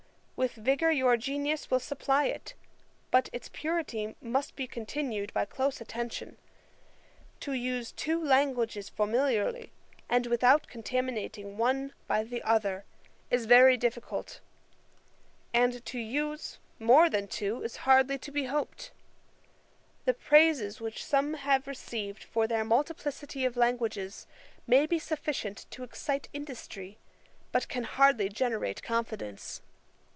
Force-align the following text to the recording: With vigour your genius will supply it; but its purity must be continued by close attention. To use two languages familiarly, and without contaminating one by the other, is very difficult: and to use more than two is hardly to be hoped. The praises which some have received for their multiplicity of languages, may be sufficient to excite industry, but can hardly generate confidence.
With 0.37 0.53
vigour 0.53 0.89
your 0.89 1.17
genius 1.17 1.69
will 1.69 1.79
supply 1.79 2.25
it; 2.25 2.55
but 3.11 3.29
its 3.31 3.47
purity 3.53 4.15
must 4.19 4.55
be 4.55 4.65
continued 4.65 5.31
by 5.35 5.45
close 5.45 5.79
attention. 5.79 6.37
To 7.41 7.53
use 7.53 7.91
two 7.91 8.19
languages 8.25 8.89
familiarly, 8.89 9.71
and 10.09 10.25
without 10.25 10.65
contaminating 10.67 11.57
one 11.59 11.93
by 12.07 12.23
the 12.23 12.41
other, 12.41 12.85
is 13.29 13.45
very 13.45 13.77
difficult: 13.77 14.39
and 15.53 15.85
to 15.85 15.99
use 15.99 16.57
more 16.79 17.07
than 17.07 17.27
two 17.27 17.61
is 17.61 17.75
hardly 17.85 18.17
to 18.17 18.31
be 18.31 18.45
hoped. 18.45 18.89
The 20.05 20.15
praises 20.15 20.81
which 20.81 21.05
some 21.05 21.35
have 21.35 21.67
received 21.67 22.23
for 22.23 22.47
their 22.47 22.63
multiplicity 22.65 23.45
of 23.45 23.57
languages, 23.57 24.25
may 24.65 24.87
be 24.87 24.97
sufficient 24.97 25.67
to 25.69 25.83
excite 25.83 26.29
industry, 26.33 26.97
but 27.51 27.67
can 27.69 27.83
hardly 27.83 28.27
generate 28.27 28.81
confidence. 28.81 29.61